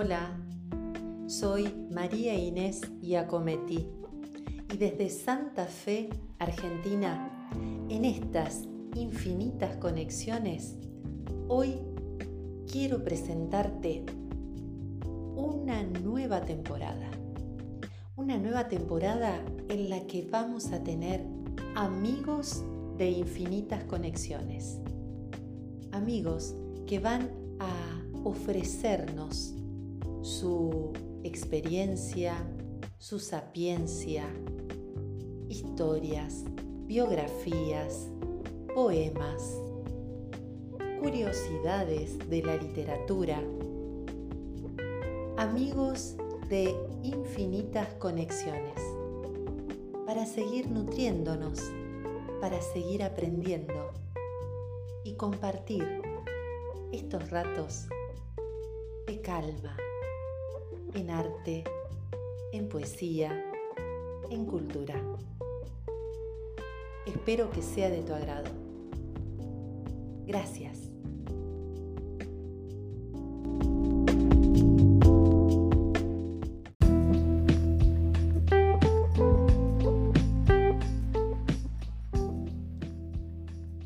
[0.00, 0.30] Hola,
[1.26, 3.88] soy María Inés Iacometti
[4.72, 6.08] y desde Santa Fe,
[6.38, 7.50] Argentina,
[7.88, 10.76] en estas infinitas conexiones,
[11.48, 11.80] hoy
[12.70, 14.06] quiero presentarte
[15.34, 17.10] una nueva temporada.
[18.14, 21.26] Una nueva temporada en la que vamos a tener
[21.74, 22.62] amigos
[22.98, 24.78] de infinitas conexiones.
[25.90, 26.54] Amigos
[26.86, 29.57] que van a ofrecernos
[30.22, 32.34] su experiencia,
[32.98, 34.24] su sapiencia,
[35.48, 36.44] historias,
[36.86, 38.08] biografías,
[38.74, 39.56] poemas,
[41.00, 43.40] curiosidades de la literatura,
[45.36, 46.16] amigos
[46.48, 48.82] de infinitas conexiones,
[50.06, 51.60] para seguir nutriéndonos,
[52.40, 53.92] para seguir aprendiendo
[55.04, 56.02] y compartir
[56.92, 57.86] estos ratos
[59.06, 59.76] de calma
[60.98, 61.62] en arte,
[62.52, 63.30] en poesía,
[64.30, 65.00] en cultura.
[67.06, 68.50] Espero que sea de tu agrado.
[70.26, 70.90] Gracias.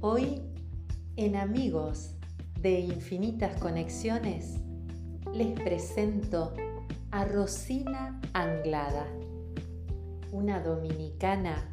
[0.00, 0.42] Hoy,
[1.14, 2.16] en Amigos
[2.60, 4.56] de Infinitas Conexiones,
[5.32, 6.52] les presento
[7.16, 9.06] a Rosina Anglada,
[10.32, 11.66] una dominicana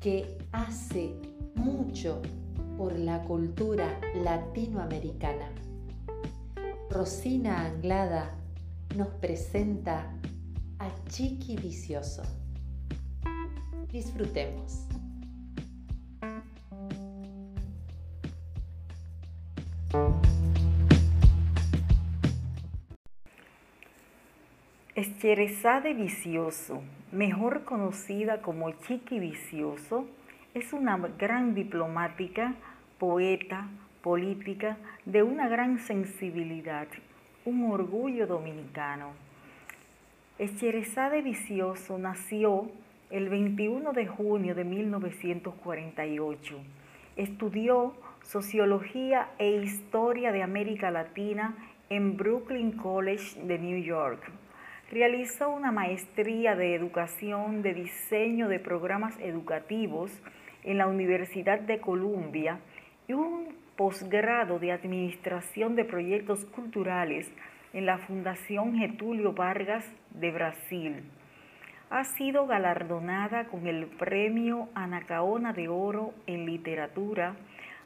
[0.00, 1.14] que hace
[1.54, 2.20] mucho
[2.76, 5.52] por la cultura latinoamericana.
[6.90, 8.36] Rosina Anglada
[8.96, 10.12] nos presenta
[10.80, 12.24] a Chiqui Vicioso.
[13.92, 14.89] Disfrutemos.
[25.00, 30.06] Esterezade Vicioso, mejor conocida como Chiqui Vicioso,
[30.52, 32.52] es una gran diplomática,
[32.98, 33.66] poeta,
[34.02, 36.86] política, de una gran sensibilidad,
[37.46, 39.12] un orgullo dominicano.
[40.38, 42.70] Esterezade Vicioso nació
[43.08, 46.58] el 21 de junio de 1948.
[47.16, 51.56] Estudió Sociología e Historia de América Latina
[51.88, 54.30] en Brooklyn College de New York
[54.90, 60.10] Realizó una maestría de educación de diseño de programas educativos
[60.64, 62.58] en la Universidad de Columbia
[63.06, 67.30] y un posgrado de administración de proyectos culturales
[67.72, 71.04] en la Fundación Getulio Vargas de Brasil.
[71.88, 77.36] Ha sido galardonada con el premio Anacaona de Oro en Literatura,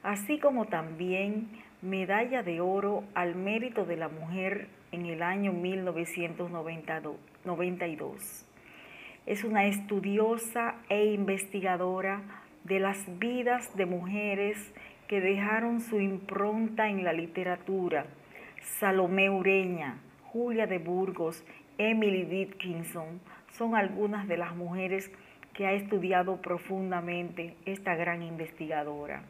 [0.02, 1.50] así como también
[1.84, 8.46] Medalla de Oro al Mérito de la Mujer en el año 1992.
[9.26, 12.22] Es una estudiosa e investigadora
[12.64, 14.72] de las vidas de mujeres
[15.08, 18.06] que dejaron su impronta en la literatura.
[18.62, 19.98] Salomé Ureña,
[20.32, 21.44] Julia de Burgos,
[21.76, 23.20] Emily Dickinson
[23.50, 25.12] son algunas de las mujeres
[25.52, 29.24] que ha estudiado profundamente esta gran investigadora.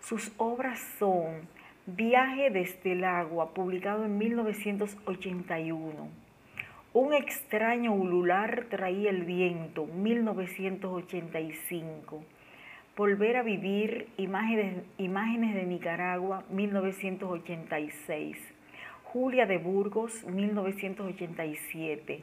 [0.00, 1.46] Sus obras son
[1.84, 6.08] Viaje desde el agua, publicado en 1981.
[6.92, 12.22] Un extraño ulular traía el viento, 1985.
[12.96, 18.38] Volver a vivir, imágenes, de Nicaragua, 1986.
[19.02, 22.20] Julia de Burgos, 1987.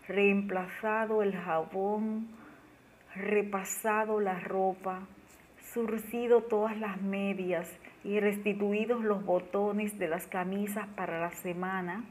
[0.09, 2.29] reemplazado el jabón,
[3.15, 5.07] repasado la ropa,
[5.73, 7.71] surcido todas las medias
[8.03, 12.05] y restituidos los botones de las camisas para la semana,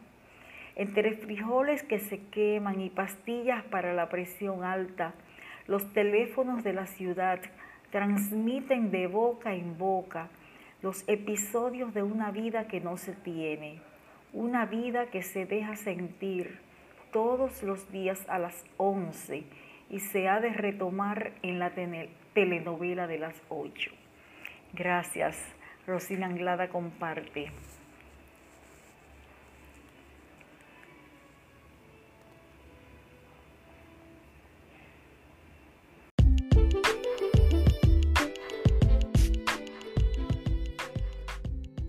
[0.76, 5.14] entre frijoles que se queman y pastillas para la presión alta,
[5.68, 7.40] los teléfonos de la ciudad
[7.92, 10.30] transmiten de boca en boca
[10.82, 13.80] los episodios de una vida que no se tiene,
[14.34, 16.60] una vida que se deja sentir
[17.14, 19.46] todos los días a las 11
[19.94, 21.72] y se ha de retomar en la
[22.34, 23.92] telenovela de las 8.
[24.74, 25.38] Gracias.
[25.86, 27.52] Rosina Anglada comparte.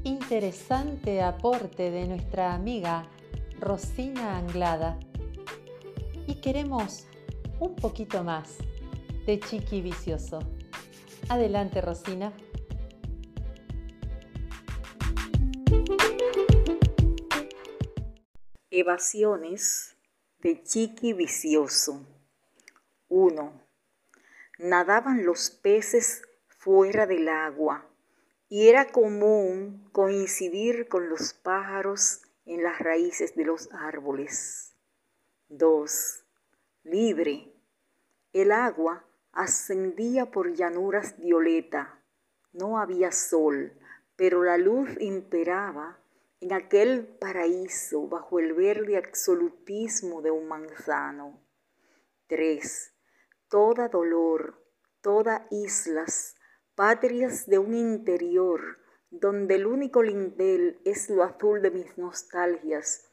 [0.03, 3.06] Interesante aporte de nuestra amiga
[3.59, 4.99] Rosina Anglada.
[6.27, 7.09] Y queremos
[7.61, 8.59] un poquito más
[9.27, 10.41] de Chiqui Vicioso.
[11.29, 12.33] Adelante, Rosina.
[18.71, 19.97] Evasiones
[20.41, 22.06] de Chiqui Vicioso.
[23.09, 23.53] 1.
[24.59, 27.87] Nadaban los peces fuera del agua
[28.49, 34.75] y era común coincidir con los pájaros en las raíces de los árboles.
[35.49, 36.24] 2.
[36.86, 37.50] Libre.
[38.34, 42.04] El agua ascendía por llanuras violeta.
[42.52, 43.72] No había sol,
[44.16, 45.98] pero la luz imperaba
[46.40, 51.40] en aquel paraíso bajo el verde absolutismo de un manzano.
[52.26, 52.92] 3.
[53.48, 54.62] Toda dolor,
[55.00, 56.36] toda islas,
[56.75, 58.78] patrias de un interior
[59.08, 63.04] donde el único lindel es lo azul de mis nostalgias.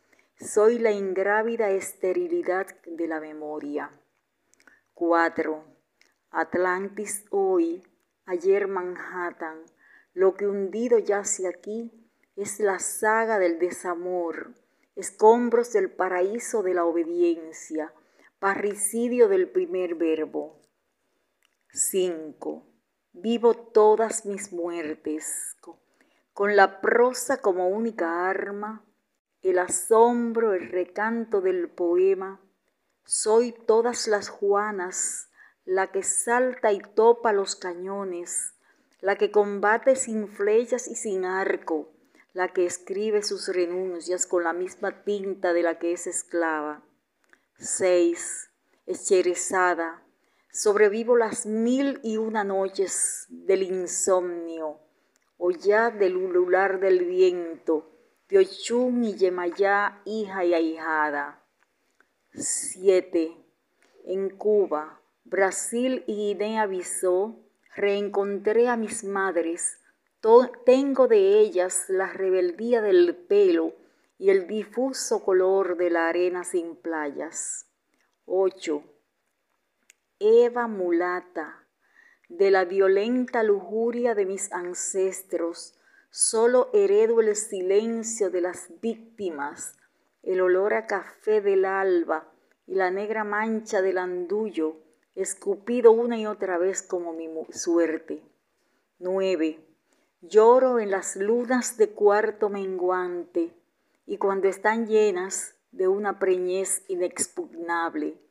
[0.44, 3.92] Soy la ingrávida esterilidad de la memoria.
[4.96, 5.64] 4.
[6.32, 7.84] Atlantis hoy,
[8.26, 9.64] ayer Manhattan,
[10.14, 11.92] lo que hundido yace aquí
[12.36, 14.56] es la saga del desamor,
[14.96, 17.94] escombros del paraíso de la obediencia,
[18.40, 20.60] parricidio del primer verbo.
[21.72, 22.66] 5.
[23.12, 25.56] Vivo todas mis muertes,
[26.34, 28.84] con la prosa como única arma,
[29.42, 32.40] el asombro, el recanto del poema.
[33.06, 35.30] Soy todas las Juanas,
[35.66, 38.54] la que salta y topa los cañones,
[39.00, 41.92] la que combate sin flechas y sin arco,
[42.34, 46.84] la que escribe sus renuncias con la misma tinta de la que es esclava.
[47.58, 48.50] 6.
[48.86, 50.04] Echerezada,
[50.52, 54.80] sobrevivo las mil y una noches del insomnio,
[55.38, 57.91] o ya del ulular del viento,
[58.32, 61.44] de Ochun y Yemayá, hija y ahijada.
[62.34, 63.36] 7.
[64.06, 67.44] En Cuba, Brasil y Guinea-Bissau,
[67.76, 69.80] reencontré a mis madres,
[70.66, 73.74] tengo de ellas la rebeldía del pelo
[74.18, 77.68] y el difuso color de la arena sin playas.
[78.28, 78.82] 8.
[80.20, 81.68] Eva mulata,
[82.30, 85.76] de la violenta lujuria de mis ancestros,
[86.12, 89.78] solo heredo el silencio de las víctimas,
[90.22, 92.32] el olor a café del alba
[92.68, 94.76] y la negra mancha del andullo,
[95.16, 98.22] escupido una y otra vez como mi suerte.
[99.00, 99.66] 9
[100.22, 103.52] Lloro en las lunas de cuarto menguante
[104.06, 108.22] y cuando están llenas de una preñez inexpugnable.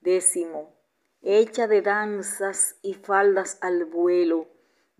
[0.00, 0.72] Décimo,
[1.20, 4.46] hecha de danzas y faldas al vuelo,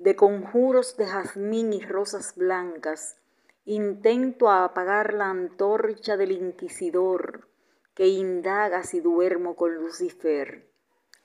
[0.01, 3.19] de conjuros de jazmín y rosas blancas,
[3.67, 7.49] intento apagar la antorcha del inquisidor
[7.95, 10.67] que indaga si duermo con Lucifer.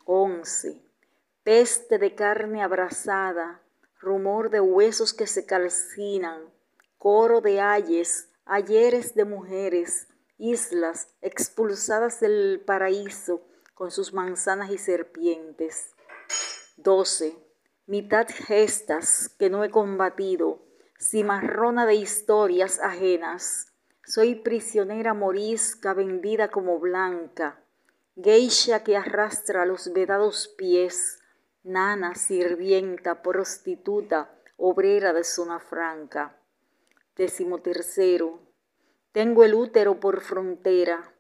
[0.03, 0.83] Once,
[1.43, 3.61] peste de carne abrasada,
[4.01, 6.41] rumor de huesos que se calcinan,
[6.97, 13.41] coro de ayes, ayeres de mujeres, islas expulsadas del paraíso
[13.73, 15.95] con sus manzanas y serpientes.
[16.75, 17.44] 12.
[17.87, 20.65] Mitad gestas que no he combatido,
[20.99, 23.73] cimarrona de historias ajenas.
[24.03, 27.61] Soy prisionera morisca vendida como blanca,
[28.15, 31.19] geisha que arrastra los vedados pies,
[31.63, 36.39] nana, sirvienta, prostituta, obrera de zona franca.
[37.15, 38.39] Décimo tercero,
[39.11, 41.13] tengo el útero por frontera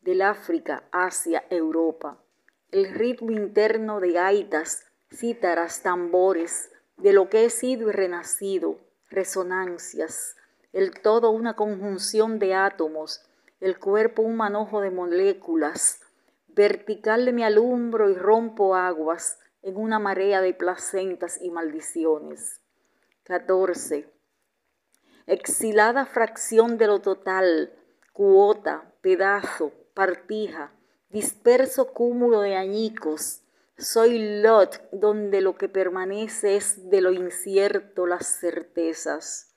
[0.00, 2.22] del África, Asia, Europa.
[2.70, 8.78] El ritmo interno de gaitas, cítaras, tambores, de lo que he sido y renacido,
[9.10, 10.36] resonancias,
[10.72, 13.22] el todo una conjunción de átomos,
[13.60, 16.00] el cuerpo un manojo de moléculas,
[16.48, 22.60] vertical de mi alumbro y rompo aguas en una marea de placentas y maldiciones.
[23.24, 24.08] 14.
[25.26, 27.72] Exilada fracción de lo total,
[28.12, 30.72] cuota, pedazo, partija,
[31.10, 33.42] disperso cúmulo de añicos,
[33.78, 39.54] soy Lot donde lo que permanece es de lo incierto las certezas.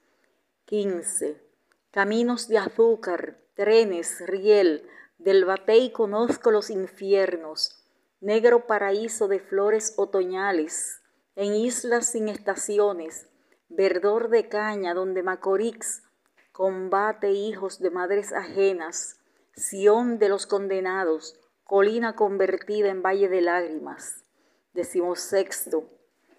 [0.65, 1.41] 15.
[1.89, 4.87] Caminos de azúcar, trenes, riel,
[5.17, 7.83] del batey conozco los infiernos,
[8.21, 11.01] negro paraíso de flores otoñales,
[11.35, 13.27] en islas sin estaciones,
[13.69, 16.03] verdor de caña donde Macorix
[16.51, 19.17] combate hijos de madres ajenas,
[19.53, 21.40] Sión de los condenados,
[21.71, 24.25] colina convertida en valle de lágrimas.
[24.73, 25.89] Decimosexto,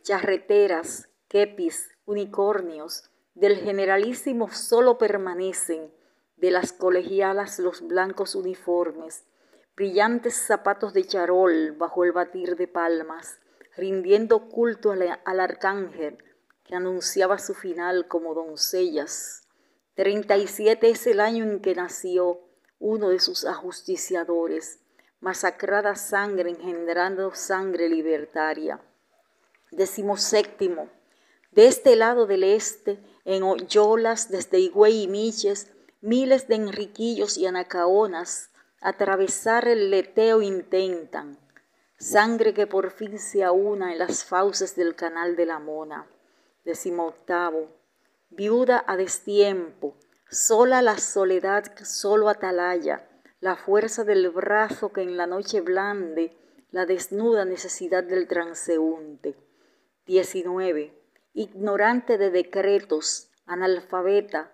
[0.03, 5.91] charreteras, quepis, unicornios, del generalísimo solo permanecen,
[6.37, 9.25] de las colegialas los blancos uniformes,
[9.75, 13.41] brillantes zapatos de charol bajo el batir de palmas,
[13.75, 16.19] rindiendo culto al, al arcángel,
[16.63, 19.49] que anunciaba su final como doncellas.
[19.95, 22.43] Treinta y siete es el año en que nació
[22.79, 24.82] uno de sus ajusticiadores,
[25.23, 28.81] masacrada sangre engendrando sangre libertaria.
[29.71, 30.89] Decimos séptimo,
[31.53, 37.47] de este lado del este, en hoyolas desde Higüey y Miches, miles de enriquillos y
[37.47, 38.51] anacaonas
[38.81, 41.39] atravesar el leteo intentan,
[41.99, 46.09] sangre que por fin se aúna en las fauces del canal de la Mona.
[46.99, 47.69] Octavo,
[48.31, 49.95] viuda a destiempo,
[50.29, 53.09] sola la soledad solo atalaya,
[53.43, 56.35] la fuerza del brazo que en la noche blande
[56.71, 59.37] la desnuda necesidad del transeúnte.
[60.07, 60.95] 19.
[61.35, 64.53] Ignorante de decretos, analfabeta,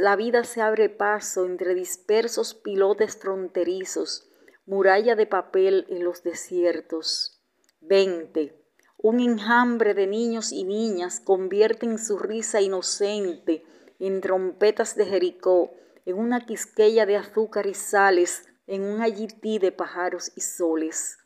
[0.00, 4.28] la vida se abre paso entre dispersos pilotes fronterizos,
[4.64, 7.42] muralla de papel en los desiertos.
[7.82, 8.58] 20
[9.02, 13.64] un enjambre de niños y niñas convierten su risa inocente
[13.98, 15.72] en trompetas de Jericó,
[16.10, 21.18] en una quisqueya de azúcar y sales, en un ayití de pájaros y soles.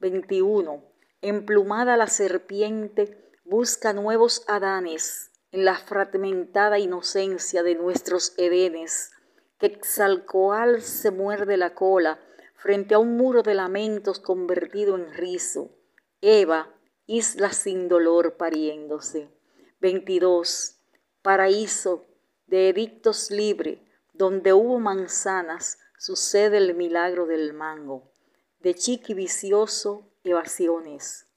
[0.00, 0.84] 21.
[1.22, 9.10] Emplumada la serpiente busca nuevos Adanes en la fragmentada inocencia de nuestros Edenes,
[9.58, 12.20] que Exalcoal se muerde la cola
[12.54, 15.70] frente a un muro de lamentos convertido en rizo.
[16.20, 16.74] Eva,
[17.06, 19.30] isla sin dolor pariéndose.
[19.80, 20.76] 22.
[21.22, 22.04] Paraíso
[22.46, 23.87] de edictos libre,
[24.18, 28.10] donde hubo manzanas, sucede el milagro del mango.
[28.58, 31.27] De chiqui vicioso, evasiones.